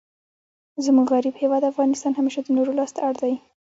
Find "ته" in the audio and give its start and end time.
2.95-2.99